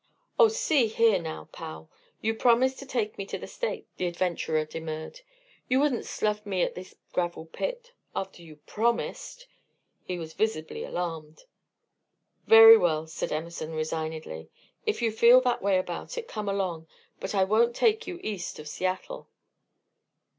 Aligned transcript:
"Oh, 0.39 0.47
see 0.47 0.87
here, 0.87 1.21
now, 1.21 1.47
pal! 1.51 1.87
You 2.21 2.33
promised 2.33 2.79
to 2.79 2.87
take 2.87 3.19
me 3.19 3.25
to 3.27 3.37
the 3.37 3.45
States," 3.45 3.87
the 3.97 4.07
adventurer 4.07 4.65
demurred. 4.65 5.21
"You 5.69 5.79
wouldn't 5.79 6.07
slough 6.07 6.43
me 6.43 6.63
at 6.63 6.73
this 6.73 6.95
gravel 7.13 7.45
pit, 7.45 7.91
after 8.15 8.41
you 8.41 8.55
promised?" 8.65 9.45
He 10.03 10.17
was 10.17 10.33
visibly 10.33 10.83
alarmed. 10.83 11.43
"Very 12.47 12.79
well," 12.79 13.05
said 13.05 13.31
Emerson, 13.31 13.75
resignedly, 13.75 14.49
"If 14.87 15.03
you 15.03 15.11
feel 15.11 15.39
that 15.41 15.61
way 15.61 15.77
about 15.77 16.17
it, 16.17 16.27
come 16.27 16.49
along; 16.49 16.87
but 17.19 17.35
I 17.35 17.43
won't 17.43 17.75
take 17.75 18.07
you 18.07 18.19
east 18.23 18.57
of 18.57 18.67
Seattle." 18.67 19.27